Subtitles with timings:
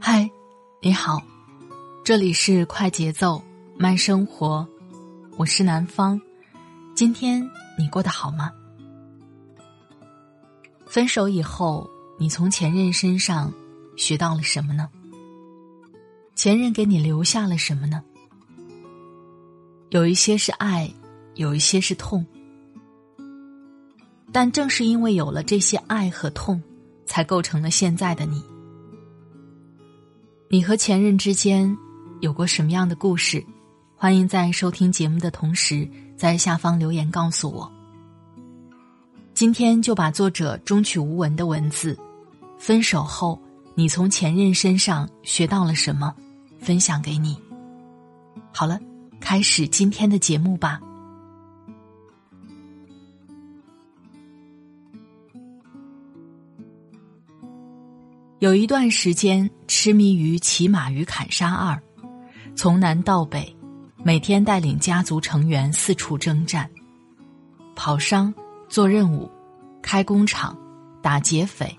[0.00, 0.30] 嗨，
[0.80, 1.22] 你好，
[2.04, 3.42] 这里是快节奏
[3.76, 4.66] 慢生活，
[5.36, 6.20] 我是南方。
[6.94, 7.48] 今天
[7.78, 8.50] 你过得好吗？
[10.86, 11.88] 分手以后，
[12.18, 13.52] 你从前任身上
[13.96, 14.88] 学到了什么呢？
[16.34, 18.02] 前任给你留下了什么呢？
[19.90, 20.92] 有一些是爱，
[21.34, 22.24] 有一些是痛，
[24.32, 26.62] 但正是因为有了这些爱和痛，
[27.06, 28.42] 才构成了现在的你。
[30.48, 31.76] 你和前任之间
[32.20, 33.44] 有过什么样的故事？
[33.96, 37.70] 欢迎在收听节目的同时，在下方留言告诉我。
[39.34, 41.94] 今天就把作者中曲无闻的文字
[42.58, 43.40] 《分手后
[43.74, 46.14] 你从前任身上学到了什么》
[46.64, 47.36] 分享给你。
[48.52, 48.78] 好了。
[49.20, 50.80] 开始今天的节目吧。
[58.40, 61.74] 有一段时间痴迷于《骑马与砍杀二》，
[62.54, 63.52] 从南到北，
[64.04, 66.70] 每天带领家族成员四处征战，
[67.74, 68.32] 跑商、
[68.68, 69.28] 做任务、
[69.82, 70.56] 开工厂、
[71.02, 71.76] 打劫匪、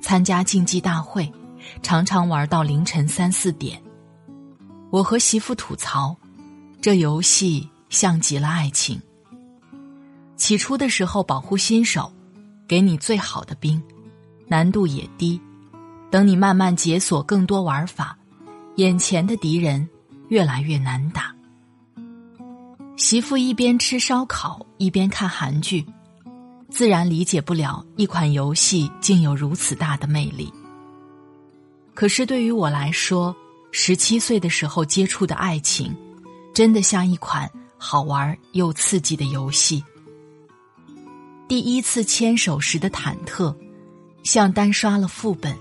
[0.00, 1.32] 参加竞技大会，
[1.80, 3.80] 常常玩到凌晨三四点。
[4.90, 6.16] 我和媳妇吐槽。
[6.80, 8.98] 这游戏像极了爱情。
[10.36, 12.10] 起初的时候保护新手，
[12.66, 13.80] 给你最好的兵，
[14.48, 15.38] 难度也低。
[16.10, 18.18] 等你慢慢解锁更多玩法，
[18.76, 19.88] 眼前的敌人
[20.28, 21.34] 越来越难打。
[22.96, 25.86] 媳妇一边吃烧烤一边看韩剧，
[26.68, 30.52] 自然理解不了一款游戏竟有如此大的魅力。
[31.94, 33.34] 可是对于我来说，
[33.70, 35.96] 十七岁的时候接触的爱情。
[36.52, 39.82] 真的像一款好玩又刺激的游戏。
[41.46, 43.54] 第一次牵手时的忐忑，
[44.24, 45.54] 像单刷了副本；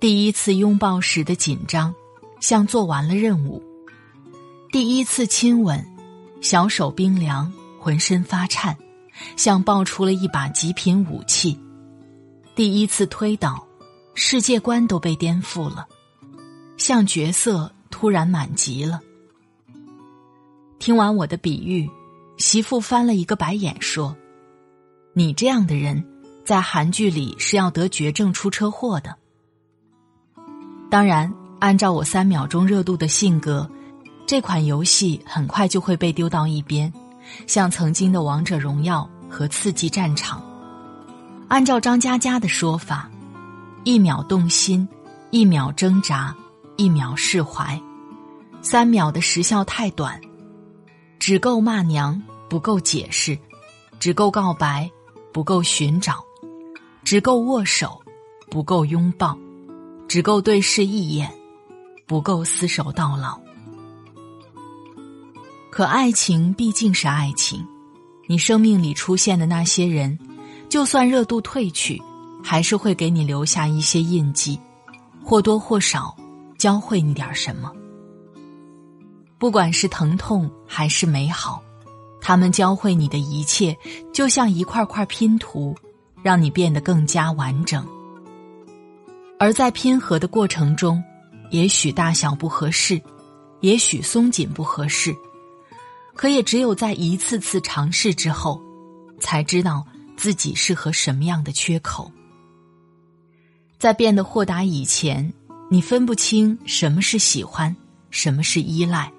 [0.00, 1.94] 第一次拥抱时的紧张，
[2.40, 3.62] 像做完了任务；
[4.72, 5.86] 第一次亲吻，
[6.40, 8.74] 小手冰凉，浑身发颤，
[9.36, 11.54] 像爆出了一把极品武器；
[12.54, 13.66] 第一次推倒，
[14.14, 15.86] 世界观都被颠覆了，
[16.78, 19.02] 像角色突然满级了。
[20.78, 21.86] 听完我的比喻，
[22.38, 24.16] 媳妇翻了一个白眼，说
[25.12, 26.02] ：“你这样的人，
[26.42, 29.14] 在韩剧里是要得绝症、出车祸的。”
[30.90, 33.70] 当然，按照我三秒钟热度的性格，
[34.26, 36.92] 这款游戏很快就会被丢到一边，
[37.46, 40.40] 像曾经的《王者荣耀》和《刺激战场》。
[41.46, 43.08] 按照张嘉佳的说法，
[43.84, 44.86] 一秒动心，
[45.30, 46.34] 一秒挣扎，
[46.76, 47.80] 一秒释怀，
[48.60, 50.20] 三秒的时效太短。
[51.20, 53.38] 只够骂娘，不够解释；
[54.00, 54.90] 只够告白，
[55.32, 56.14] 不够寻找；
[57.04, 58.00] 只够握手，
[58.50, 59.36] 不够拥抱；
[60.10, 61.30] 只够对视一眼，
[62.04, 63.38] 不够厮守到老。
[65.70, 67.64] 可爱情毕竟是爱情，
[68.26, 70.18] 你生命里出现的那些人，
[70.68, 72.02] 就算热度褪去，
[72.42, 74.58] 还是会给你留下一些印记，
[75.22, 76.16] 或多或少
[76.58, 77.70] 教会你点什么。
[79.38, 81.62] 不管是疼痛还是美好，
[82.20, 83.78] 他们教会你的一切，
[84.12, 85.72] 就像一块块拼图，
[86.20, 87.86] 让你变得更加完整。
[89.40, 91.02] 而在拼合的过程中，
[91.48, 93.00] 也许大小不合适，
[93.60, 95.16] 也许松紧不合适，
[96.14, 98.60] 可也只有在一次次尝试之后，
[99.18, 99.82] 才知道
[100.14, 102.12] 自己适合什么样的缺口。
[103.78, 105.32] 在变得豁达以前，
[105.70, 107.74] 你分不清什么是喜欢，
[108.10, 109.10] 什么是依赖。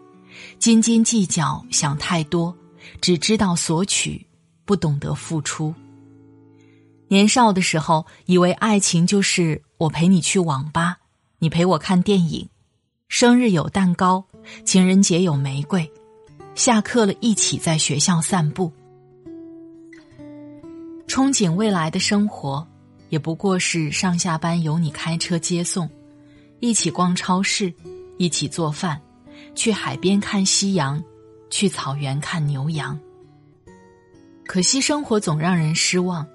[0.60, 2.56] 斤斤计较，想太多，
[3.02, 4.24] 只知道索取，
[4.66, 5.74] 不懂得付出。
[7.08, 11.00] 年少的时候，以为爱情就是我陪你去网吧，
[11.40, 12.48] 你陪我看电影，
[13.08, 14.24] 生日有蛋糕，
[14.64, 15.92] 情人节有玫瑰，
[16.54, 18.72] 下课了一起在学校散步。
[21.08, 22.68] 憧憬未来的生活，
[23.10, 25.90] 也不过是上下班由你开车接送，
[26.60, 27.74] 一起逛超市，
[28.20, 29.02] 一起做饭。
[29.56, 31.04] 去海边看夕阳，
[31.50, 33.00] 去草原看牛羊。
[34.46, 36.28] 可惜生活总让人失望，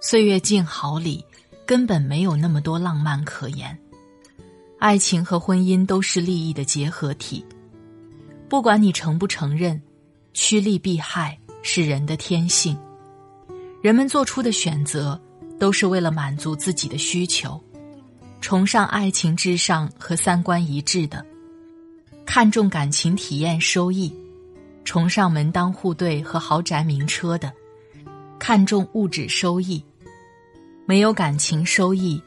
[0.00, 1.22] 岁月静好里，
[1.68, 3.78] 根本没有那么多浪漫可言。
[4.78, 7.44] 爱情和婚姻都是利益的结合体，
[8.48, 9.78] 不管你承不承认，
[10.32, 12.74] 趋利避害是人的天性。
[13.82, 15.20] 人们做出的选择，
[15.58, 17.62] 都是为了满足自己的需求，
[18.40, 21.22] 崇尚爱情至上和三观一致的，
[22.24, 24.10] 看重感情体验收益，
[24.86, 27.52] 崇尚门当户对和豪宅名车的，
[28.38, 29.84] 看重物质收益。
[30.88, 32.18] 没有感情收益，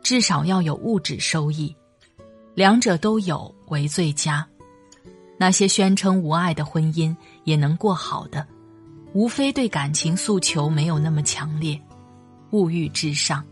[0.00, 1.74] 至少要有物质收益。
[2.54, 4.46] 两者都有为最佳。
[5.36, 7.12] 那些宣称无爱的婚姻
[7.42, 8.46] 也能过好的，
[9.14, 11.76] 无非对感情诉求没有那么强烈，
[12.52, 13.44] 物欲至上。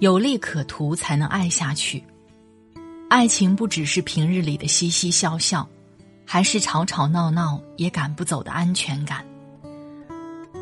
[0.00, 2.02] 有利可图才能爱下去。
[3.08, 5.68] 爱情不只是平日里的嘻嘻笑笑，
[6.26, 9.24] 还是吵吵闹闹也赶不走的安全感。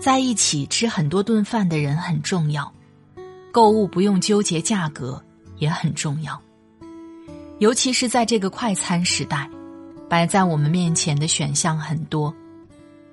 [0.06, 2.72] 在一起吃很多顿饭的人很重要，
[3.50, 5.20] 购物不用纠结价格
[5.56, 6.40] 也很重要。
[7.58, 9.50] 尤其是在这个快餐时代，
[10.08, 12.32] 摆在我们面前的选项很多，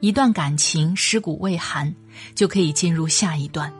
[0.01, 1.91] 一段感情尸骨未寒，
[2.35, 3.73] 就可以进入下一段。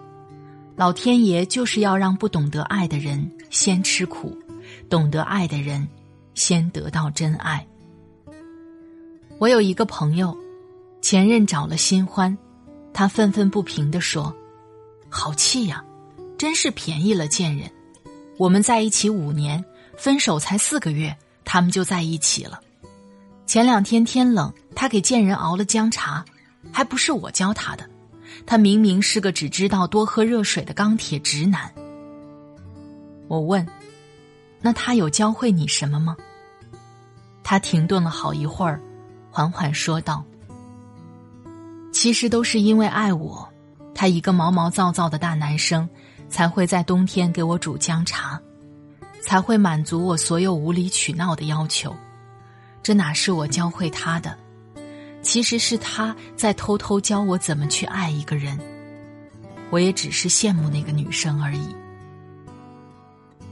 [0.75, 4.35] 老天爷就是要让不懂得爱的人先吃苦，
[4.89, 5.87] 懂得爱的人
[6.33, 7.63] 先得到真爱。
[9.37, 10.35] 我有一个朋友，
[10.99, 12.35] 前任找了新欢，
[12.93, 14.35] 他愤愤不平地说
[15.09, 15.83] ：“好气呀，
[16.37, 17.71] 真是便宜了贱人！
[18.37, 19.63] 我们在一起五年。”
[19.95, 22.59] 分手才四个月，他们就在一起了。
[23.45, 26.25] 前两天天冷，他给贱人熬了姜茶，
[26.71, 27.87] 还不是我教他的。
[28.47, 31.71] 他明明是个只知道多喝热水的钢铁直男。
[33.27, 33.65] 我问
[34.61, 36.17] ：“那他有教会你什么吗？”
[37.43, 38.81] 他停顿了好一会儿，
[39.29, 40.25] 缓缓说道
[42.03, 43.47] ：“其实都是因为爱我，
[43.95, 45.87] 他一个毛毛躁躁的大男生，
[46.27, 48.37] 才会在冬天给我煮姜茶。”
[49.23, 51.95] 才会满足我所有无理取闹的要求，
[52.83, 54.37] 这哪是我教会他的？
[55.21, 58.59] 其实是他在偷偷教我怎么去爱一个人。
[59.69, 61.73] 我也只是羡慕那个女生而已。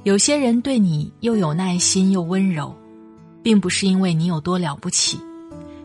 [0.03, 2.75] 有些人对你又有耐心又温柔，
[3.42, 5.18] 并不是因为你有多了不起，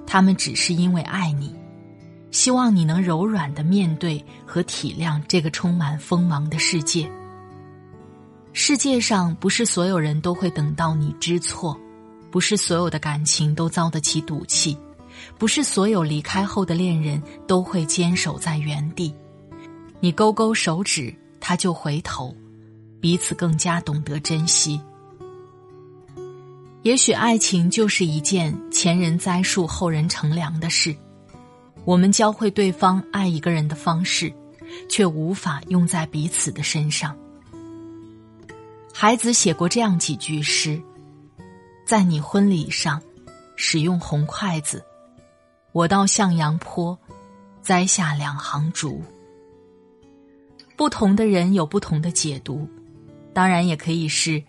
[0.05, 1.55] 他们只是因为爱你，
[2.37, 7.11] 希望你能柔软的面对和体谅这个充满锋芒的世界。
[8.53, 11.75] 世界上不是所有人都会等到你知错，
[12.31, 14.77] 不是所有的感情都遭得起赌气，
[15.39, 19.15] 不是所有离开后的恋人都会坚守在原地。
[19.99, 22.37] 你勾勾手指，他就回头，
[23.01, 24.79] 彼此更加懂得珍惜。
[26.83, 30.95] 也许爱情就是一件前人栽树后人乘凉的事，
[31.87, 34.33] 我们教会对方爱一个人的方式，
[34.89, 37.17] 却无法用在彼此的身上。
[38.93, 40.83] 孩子写过这样几句诗
[41.87, 43.01] ：“在你婚礼上，
[43.55, 44.85] 使用红筷子，
[45.71, 46.99] 我到向阳坡，
[47.63, 49.01] 栽下两行竹。”
[50.75, 52.69] 不同的人有不同的解读，
[53.33, 54.43] 当然也可以是，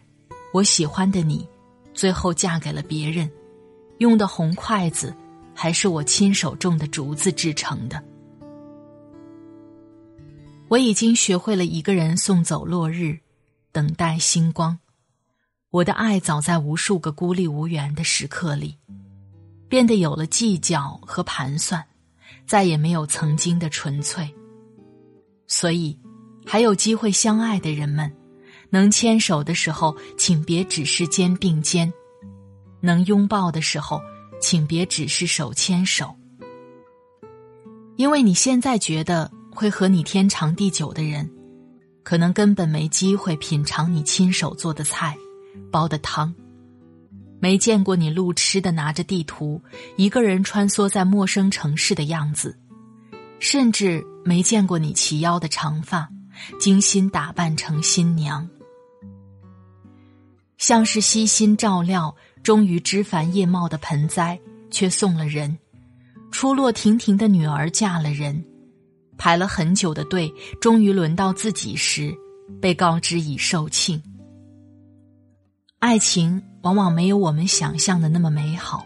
[0.51, 1.47] 我喜欢的你，
[1.93, 3.29] 最后嫁给了别人，
[3.99, 5.13] 用的红筷子，
[5.59, 8.01] 还是我亲手种的竹子制成的。
[10.67, 13.17] 我已经学会了一个人送走落日。
[13.73, 14.79] 等待星光，
[15.69, 18.75] 我的爱早在无数个孤立无援的时刻里，
[19.69, 21.85] 变得有了计较和盘算，
[22.47, 24.33] 再也没有曾经的纯粹。
[25.45, 25.99] 所以，
[26.43, 28.11] 还有机会相爱的人们，
[28.71, 31.87] 能牵手的时候，请别只是肩并肩；
[32.81, 34.01] 能拥抱的时候，
[34.39, 36.15] 请别只是手牵手。
[37.95, 41.29] 因为你现在觉得会和你天长地久的人。
[42.03, 45.17] 可能根本没机会品尝你亲手做的菜、
[45.69, 46.33] 煲的汤，
[47.41, 49.61] 没见过你路痴的拿着地图
[49.97, 52.57] 一个人穿梭在陌生城市的样子，
[53.39, 56.07] 甚至没见过你齐腰的长发，
[56.61, 58.49] 精心打扮成新娘，
[60.57, 64.39] 像是悉心照料，终于枝繁叶茂的盆栽，
[64.71, 65.55] 却送了人；
[66.31, 68.43] 出落亭亭的女儿嫁了人。
[69.17, 72.15] 排了很久的队，终于轮到自己时，
[72.61, 74.01] 被告知已售罄。
[75.79, 78.85] 爱情往往没有我们想象的那么美好，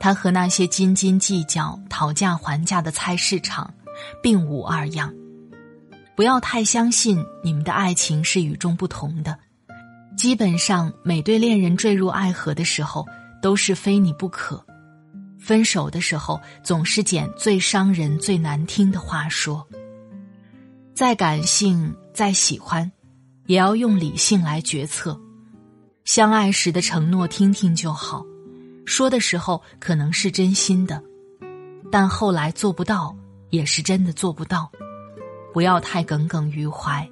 [0.00, 3.72] 它和那些斤斤计较、讨价还价的菜市场，
[4.22, 5.14] 并无二样。
[6.16, 9.38] 不要太相信你们的爱情是与众不同的。
[10.16, 13.06] 基本上，每对恋人坠入爱河的时候，
[13.40, 14.64] 都是非你不可。
[15.38, 19.66] 分手的时候，总是捡最伤人、最难听的话说。
[20.94, 22.92] 再感性、再喜欢，
[23.46, 25.18] 也要用理性来决策。
[26.04, 28.24] 相爱时的承诺听听就好，
[28.84, 31.02] 说的时候可能是真心的，
[31.90, 33.16] 但后来做不到
[33.50, 34.70] 也是真的做不到，
[35.52, 37.08] 不要太耿耿于怀。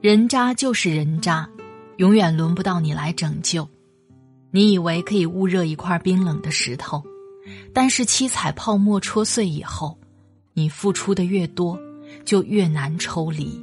[0.00, 1.48] 人渣就是人渣，
[1.96, 3.68] 永远轮不到你来拯救。
[4.50, 7.02] 你以为可以捂热一块冰冷的石头，
[7.72, 9.98] 但是七彩泡沫戳碎以后，
[10.54, 11.78] 你付出的越多，
[12.24, 13.60] 就越难抽离。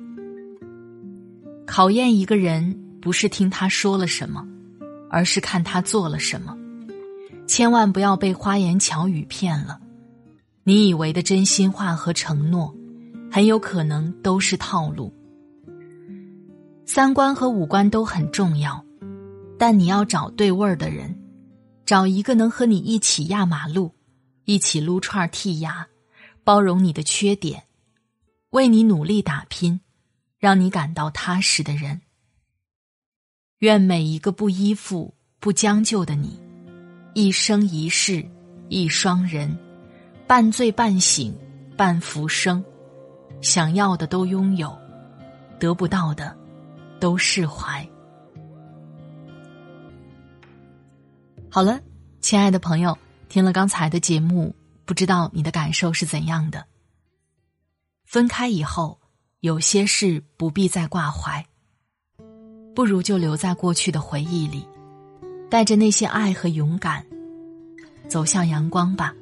[1.66, 2.82] 考验一个人。
[3.02, 4.44] 不是听他说了什么，
[5.12, 6.58] 而是看他做了什么。
[7.46, 9.80] 千万不要被花言巧语骗了，
[10.64, 12.74] 你以为的真心话和承诺，
[13.32, 15.14] 很有可能都是套路。
[16.86, 18.84] 三观和五官都很重要，
[19.58, 21.20] 但你要找对味儿的人，
[21.84, 23.94] 找一个能和你一起压马路、
[24.46, 25.88] 一起撸串剔牙、
[26.44, 27.64] 包容你的缺点、
[28.52, 29.82] 为你努力打拼、
[30.38, 32.02] 让你感到踏实的人。
[33.60, 36.40] 愿每一个不依附、不将就的你，
[37.16, 38.24] 一生一世
[38.70, 39.58] 一双人，
[40.28, 41.36] 半醉半醒
[41.76, 42.64] 半浮生，
[43.42, 44.78] 想要的都拥有，
[45.60, 46.36] 得不到的
[47.00, 47.88] 都释怀。
[51.50, 51.80] 好了，
[52.20, 52.98] 亲爱的朋友，
[53.30, 56.66] 听了刚才的节目，不知道你的感受是怎样的？
[58.06, 59.00] 分开以后，
[59.40, 61.46] 有些事不必再挂怀。
[62.76, 64.68] 不如就留在过去的回忆里，
[65.50, 67.06] 带着那些爱和勇敢，
[68.10, 69.16] 走向阳光吧，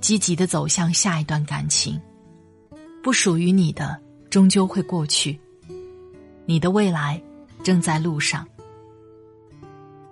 [0.00, 2.00] 积极的走向下一段感情。
[3.00, 5.38] 不属于你的，终究会过去，
[6.46, 7.20] 你的未来
[7.62, 8.46] 正在路上。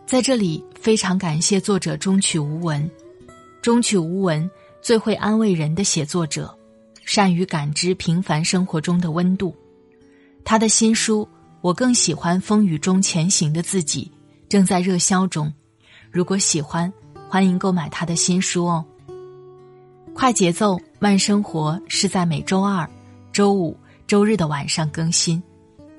[0.06, 2.90] 在这里，非常感谢作者中曲无闻，
[3.60, 6.54] 中曲无闻最会安慰人的写作者，
[7.04, 9.54] 善于感知平凡生活中的温度。
[10.44, 11.28] 他的新书。
[11.62, 14.10] 我更喜欢风雨中前行的自己，
[14.48, 15.52] 正在热销中。
[16.10, 16.92] 如果喜欢，
[17.28, 18.84] 欢迎购买他的新书哦。
[20.12, 22.90] 快节奏慢生活是在每周二、
[23.32, 23.76] 周五、
[24.08, 25.40] 周日的晚上更新。